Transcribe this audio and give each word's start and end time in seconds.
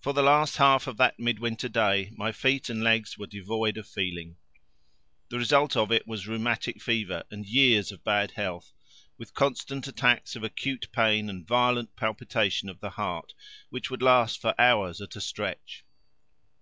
For 0.00 0.14
the 0.14 0.22
last 0.22 0.56
half 0.56 0.86
of 0.86 0.96
that 0.96 1.18
midwinter 1.20 1.68
day 1.68 2.10
my 2.16 2.32
feet 2.32 2.70
and 2.70 2.82
legs 2.82 3.18
were 3.18 3.26
devoid 3.26 3.76
of 3.76 3.86
feeling. 3.86 4.38
The 5.28 5.36
result 5.36 5.76
of 5.76 5.92
it 5.92 6.06
was 6.06 6.26
rheumatic 6.26 6.80
fever 6.80 7.24
and 7.30 7.44
years 7.44 7.92
of 7.92 8.02
bad 8.02 8.30
health, 8.30 8.72
with 9.18 9.34
constant 9.34 9.86
attacks 9.86 10.34
of 10.34 10.44
acute 10.44 10.88
pain 10.92 11.28
and 11.28 11.46
violent 11.46 11.94
palpitation 11.94 12.70
of 12.70 12.80
the 12.80 12.88
heart 12.88 13.34
which 13.68 13.90
would 13.90 14.00
last 14.00 14.40
for 14.40 14.58
hours 14.58 15.02
at 15.02 15.14
a 15.14 15.20
stretch. 15.20 15.84